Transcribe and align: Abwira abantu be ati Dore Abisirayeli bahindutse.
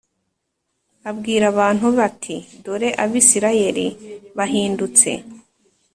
Abwira 1.09 1.45
abantu 1.53 1.85
be 1.95 2.01
ati 2.09 2.35
Dore 2.63 2.89
Abisirayeli 3.03 3.87
bahindutse. 4.37 5.09